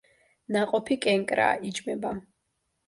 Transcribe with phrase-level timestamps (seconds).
[0.55, 2.17] ნაყოფი კენკრაა, იჭმება.